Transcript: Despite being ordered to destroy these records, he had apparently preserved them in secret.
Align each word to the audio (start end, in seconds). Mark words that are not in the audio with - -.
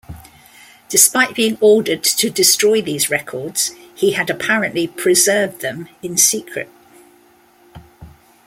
Despite 0.89 1.35
being 1.35 1.59
ordered 1.61 2.03
to 2.05 2.31
destroy 2.31 2.81
these 2.81 3.11
records, 3.11 3.69
he 3.93 4.13
had 4.13 4.31
apparently 4.31 4.87
preserved 4.87 5.61
them 5.61 5.89
in 6.01 6.17
secret. 6.17 6.71